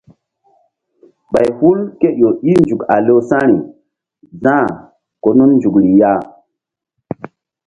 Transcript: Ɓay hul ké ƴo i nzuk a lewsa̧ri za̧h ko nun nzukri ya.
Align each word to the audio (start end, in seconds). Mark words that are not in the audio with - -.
Ɓay 1.31 1.49
hul 1.57 1.79
ké 1.99 2.07
ƴo 2.19 2.29
i 2.49 2.51
nzuk 2.59 2.81
a 2.93 2.95
lewsa̧ri 3.05 3.57
za̧h 4.43 4.69
ko 5.23 5.29
nun 5.37 5.51
nzukri 5.57 5.89
ya. 5.99 6.11